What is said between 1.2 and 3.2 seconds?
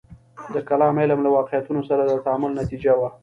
له واقعیتونو سره د تعامل نتیجه وه.